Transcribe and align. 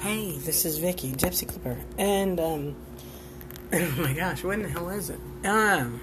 Hey, 0.00 0.38
this 0.38 0.64
is 0.64 0.78
Vicky, 0.78 1.10
Gypsy 1.10 1.48
Clipper, 1.48 1.76
and 1.98 2.38
um, 2.38 2.76
oh 3.72 3.94
my 3.98 4.12
gosh, 4.12 4.44
when 4.44 4.62
the 4.62 4.68
hell 4.68 4.88
is 4.90 5.10
it? 5.10 5.18
Um, 5.44 6.00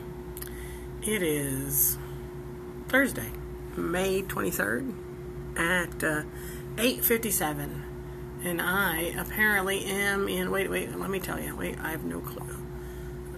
it 1.01 1.23
is 1.23 1.97
Thursday, 2.89 3.31
May 3.77 4.21
twenty 4.21 4.51
third, 4.51 4.93
at 5.55 6.03
uh, 6.03 6.23
eight 6.77 7.05
fifty 7.05 7.31
seven, 7.31 7.85
and 8.43 8.61
I 8.61 9.13
apparently 9.17 9.85
am 9.85 10.27
in. 10.27 10.51
Wait, 10.51 10.69
wait, 10.69 10.93
let 10.93 11.09
me 11.09 11.21
tell 11.21 11.39
you. 11.39 11.55
Wait, 11.55 11.79
I 11.79 11.91
have 11.91 12.03
no 12.03 12.19
clue. 12.19 12.57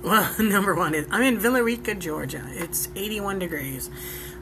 Well, 0.03 0.33
number 0.39 0.75
one 0.75 0.93
is 0.93 1.07
I'm 1.11 1.23
in 1.23 1.39
Villa 1.39 1.63
Rica, 1.63 1.95
Georgia. 1.95 2.43
It's 2.51 2.89
81 2.95 3.39
degrees. 3.39 3.89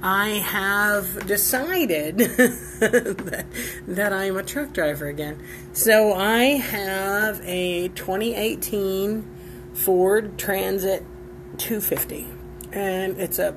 I 0.02 0.30
have 0.30 1.26
decided 1.26 2.18
that, 2.18 3.46
that 3.88 4.14
I'm 4.14 4.38
a 4.38 4.44
truck 4.44 4.74
driver 4.74 5.08
again. 5.08 5.42
So 5.74 6.14
I 6.14 6.44
have 6.58 7.42
a 7.44 7.88
2018 7.90 9.26
Ford 9.74 10.38
Transit 10.38 11.04
250, 11.58 12.28
and 12.72 13.18
it's 13.20 13.40
a, 13.40 13.56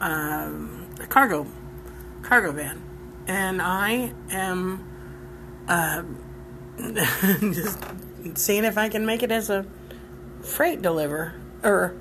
um, 0.00 0.88
a 1.00 1.06
cargo 1.06 1.46
cargo 2.22 2.52
van, 2.52 2.82
and 3.26 3.60
I 3.60 4.12
am 4.30 4.84
uh, 5.68 6.02
just 7.52 7.78
seeing 8.34 8.64
if 8.64 8.78
I 8.78 8.88
can 8.88 9.04
make 9.06 9.22
it 9.22 9.32
as 9.32 9.50
a 9.50 9.66
freight 10.42 10.82
deliver 10.82 11.34
or 11.64 11.94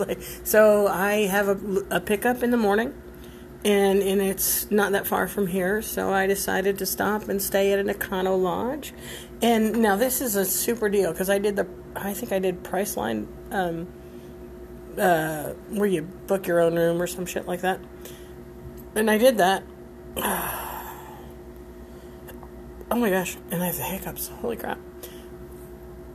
like, 0.00 0.20
so 0.42 0.88
I 0.88 1.26
have 1.26 1.48
a, 1.48 1.96
a 1.96 2.00
pickup 2.00 2.42
in 2.42 2.50
the 2.50 2.56
morning 2.56 2.92
and 3.64 4.02
and 4.02 4.20
it's 4.20 4.70
not 4.70 4.92
that 4.92 5.06
far 5.06 5.26
from 5.26 5.46
here 5.46 5.80
so 5.80 6.12
I 6.12 6.26
decided 6.26 6.78
to 6.78 6.86
stop 6.86 7.28
and 7.28 7.40
stay 7.40 7.72
at 7.72 7.78
an 7.78 7.88
Econo 7.88 8.40
Lodge. 8.40 8.92
And 9.40 9.80
now 9.80 9.96
this 9.96 10.20
is 10.20 10.36
a 10.36 10.44
super 10.44 10.88
deal 10.88 11.12
because 11.12 11.30
I 11.30 11.38
did 11.38 11.56
the 11.56 11.66
I 11.96 12.12
think 12.12 12.32
I 12.32 12.38
did 12.38 12.62
Priceline 12.62 13.26
um, 13.50 13.86
uh, 14.98 15.50
where 15.70 15.88
you 15.88 16.02
book 16.02 16.46
your 16.46 16.60
own 16.60 16.76
room 16.76 17.00
or 17.00 17.06
some 17.06 17.26
shit 17.26 17.46
like 17.46 17.62
that. 17.62 17.80
And 18.94 19.10
I 19.10 19.18
did 19.18 19.38
that. 19.38 19.62
Oh 22.90 22.96
my 22.96 23.10
gosh 23.10 23.36
and 23.50 23.60
I 23.60 23.66
have 23.66 23.76
the 23.76 23.82
hiccups 23.82 24.28
holy 24.28 24.56
crap. 24.56 24.78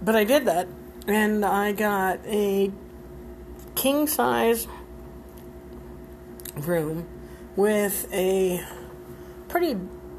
But 0.01 0.15
I 0.15 0.23
did 0.23 0.45
that 0.45 0.67
and 1.09 1.43
I 1.43 1.71
got 1.71 2.19
a 2.25 2.71
king 3.75 4.05
size 4.07 4.67
room 6.55 7.07
with 7.55 8.07
a 8.13 8.63
pretty 9.47 9.75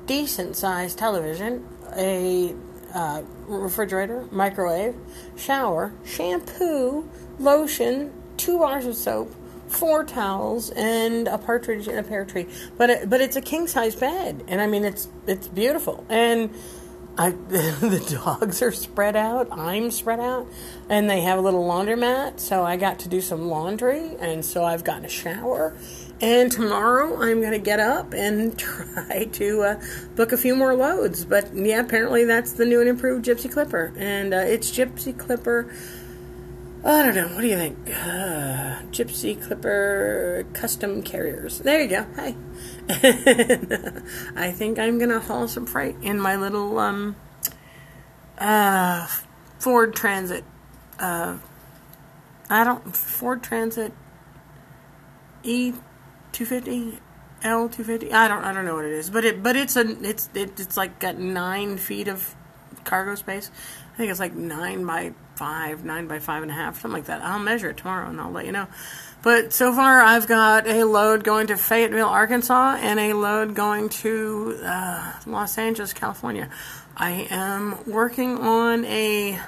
decent 0.07 0.57
sized 0.57 0.99
television, 0.99 1.67
a 1.97 2.55
uh, 2.93 3.23
refrigerator, 3.47 4.27
microwave, 4.33 4.97
shower, 5.37 5.93
shampoo, 6.05 7.09
lotion, 7.39 8.13
two 8.37 8.59
bars 8.59 8.85
of 8.85 8.97
soap, 8.97 9.33
four 9.69 10.03
towels, 10.05 10.71
and 10.71 11.29
a 11.29 11.39
partridge 11.39 11.87
in 11.87 11.99
a 11.99 12.03
pear 12.03 12.25
tree. 12.25 12.49
But 12.77 12.91
it, 12.91 13.11
but 13.11 13.21
it's 13.21 13.37
a 13.37 13.41
king 13.41 13.69
size 13.69 13.95
bed, 13.95 14.43
and 14.49 14.61
I 14.61 14.67
mean 14.67 14.85
it's 14.85 15.09
it's 15.29 15.47
beautiful 15.47 16.05
and 16.09 16.51
I, 17.19 17.31
the 17.49 18.19
dogs 18.25 18.63
are 18.63 18.73
spread 18.73 19.17
out. 19.17 19.49
I'm 19.51 19.91
spread 19.91 20.21
out, 20.21 20.47
and 20.89 21.09
they 21.09 21.21
have 21.23 21.39
a 21.39 21.43
little 21.43 21.65
laundromat. 21.65 22.41
So 22.41 22.63
I 22.63 22.77
got 22.77 23.01
to 23.01 23.09
do 23.09 23.21
some 23.21 23.49
laundry, 23.49 24.17
and 24.21 24.45
so 24.45 24.65
I've 24.65 24.85
gotten 24.85 25.05
a 25.05 25.09
shower. 25.11 25.77
And 26.21 26.53
tomorrow 26.53 27.21
I'm 27.23 27.41
going 27.41 27.53
to 27.53 27.59
get 27.59 27.81
up 27.81 28.13
and 28.13 28.59
try 28.59 29.29
to 29.33 29.63
uh, 29.63 29.83
book 30.17 30.33
a 30.33 30.37
few 30.37 30.55
more 30.55 30.75
loads. 30.75 31.25
But 31.25 31.55
yeah, 31.55 31.81
apparently 31.81 32.25
that's 32.25 32.53
the 32.53 32.67
new 32.67 32.81
and 32.81 32.89
improved 32.89 33.25
Gypsy 33.25 33.51
Clipper, 33.51 33.93
and 33.97 34.35
uh, 34.35 34.39
it's 34.39 34.71
Gypsy 34.71 35.17
Clipper. 35.17 35.73
I 36.83 37.03
don't 37.03 37.15
know. 37.15 37.29
What 37.35 37.43
do 37.43 37.47
you 37.47 37.57
think? 37.57 37.77
Uh, 37.91 38.81
Gypsy 38.91 39.41
Clipper 39.41 40.47
custom 40.55 41.03
carriers. 41.03 41.59
There 41.59 41.83
you 41.83 41.89
go. 41.89 42.07
Hey. 42.17 42.35
I 44.37 44.51
think 44.51 44.79
I'm 44.79 44.99
gonna 44.99 45.21
haul 45.21 45.47
some 45.47 45.67
freight 45.67 45.97
in 46.03 46.19
my 46.19 46.37
little 46.37 46.79
um, 46.79 47.17
uh, 48.39 49.07
Ford 49.59 49.95
Transit. 49.95 50.45
Uh, 50.99 51.39
I 52.49 52.65
don't 52.65 52.97
Ford 52.97 53.43
Transit 53.43 53.93
E 55.43 55.75
two 56.33 56.47
fifty 56.47 56.99
L 57.43 57.69
two 57.69 57.85
fifty. 57.85 58.11
I 58.13 58.27
don't 58.27 58.43
I 58.43 58.55
don't 58.55 58.65
know 58.65 58.75
what 58.75 58.87
it 58.87 58.93
is, 58.93 59.11
but 59.11 59.25
it 59.27 59.43
but 59.43 59.55
it's 59.55 59.77
a 59.77 59.87
it's 60.03 60.31
it, 60.35 60.59
it's 60.59 60.77
like 60.79 60.99
got 60.99 61.19
nine 61.19 61.77
feet 61.77 62.09
of 62.09 62.35
cargo 62.85 63.15
space. 63.15 63.51
I 63.95 63.97
think 63.97 64.11
it's 64.11 64.21
like 64.21 64.35
nine 64.35 64.85
by 64.85 65.13
five, 65.37 65.85
nine 65.85 66.07
by 66.07 66.19
five 66.19 66.43
and 66.43 66.51
a 66.51 66.55
half, 66.55 66.81
something 66.81 66.93
like 66.99 67.07
that. 67.07 67.23
I'll 67.23 67.39
measure 67.39 67.71
it 67.71 67.77
tomorrow 67.77 68.09
and 68.09 68.21
I'll 68.21 68.31
let 68.31 68.47
you 68.47 68.53
know. 68.53 68.67
But 69.23 69.53
so 69.53 69.73
far, 69.75 70.01
I've 70.01 70.27
got 70.27 70.67
a 70.67 70.85
load 70.85 71.25
going 71.25 71.49
to 71.49 71.57
Fayetteville, 71.57 72.09
Arkansas, 72.09 72.79
and 72.81 72.99
a 72.99 73.13
load 73.13 73.55
going 73.55 73.91
to 73.91 74.59
uh, 74.65 75.13
Los 75.27 75.59
Angeles, 75.59 75.93
California. 75.93 76.49
I 76.97 77.27
am 77.31 77.79
working 77.87 78.39
on 78.39 78.85
a, 78.87 79.39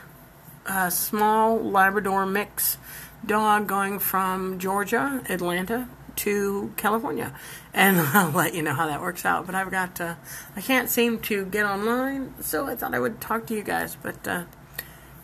a 0.67 0.91
small 0.91 1.59
Labrador 1.59 2.27
mix 2.27 2.77
dog 3.25 3.67
going 3.67 3.99
from 3.99 4.59
Georgia, 4.59 5.23
Atlanta, 5.29 5.89
to 6.17 6.73
California, 6.77 7.35
and 7.73 8.01
I'll 8.15 8.31
let 8.31 8.55
you 8.55 8.63
know 8.63 8.75
how 8.75 8.87
that 8.87 9.01
works 9.01 9.25
out. 9.25 9.47
But 9.47 9.55
I've 9.55 9.71
got, 9.71 10.01
uh, 10.01 10.15
I 10.57 10.61
can't 10.61 10.89
seem 10.89 11.19
to 11.21 11.45
get 11.47 11.65
online, 11.65 12.35
so 12.41 12.67
I 12.67 12.77
thought 12.77 12.95
I 12.95 12.99
would 12.99 13.21
talk 13.21 13.47
to 13.47 13.55
you 13.55 13.63
guys. 13.63 13.97
But 14.01 14.27
uh, 14.27 14.45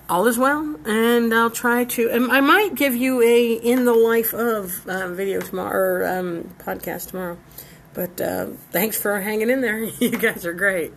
all 0.09 0.27
is 0.27 0.39
well, 0.39 0.77
and 0.87 1.33
I'll 1.35 1.51
try 1.51 1.85
to. 1.85 2.11
And 2.11 2.33
I 2.33 2.41
might 2.41 2.75
give 2.75 2.95
you 2.95 3.23
a 3.23 3.53
in 3.53 3.85
the 3.85 3.95
life 3.95 4.33
of 4.33 4.87
uh, 4.89 5.09
video 5.09 5.41
tomorrow, 5.41 5.75
or 5.75 6.07
um, 6.07 6.55
podcast 6.59 7.11
tomorrow. 7.11 7.39
But 7.95 8.21
uh, 8.21 8.47
thanks 8.71 9.01
for 9.01 9.21
hanging 9.21 9.51
in 9.51 9.61
there. 9.61 9.85
You 9.99 10.11
guys 10.11 10.47
are 10.47 10.53
great. 10.53 10.87